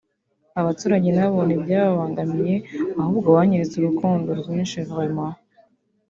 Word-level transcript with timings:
abaturage 0.59 1.09
nabo 1.17 1.39
ntibyababangamiye 1.43 2.55
ahubwo 3.01 3.27
banyeretse 3.37 3.75
urukundo 3.77 4.29
rwinshi 4.39 4.77
vraiment 4.89 5.35